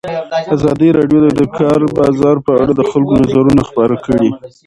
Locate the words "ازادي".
0.55-0.89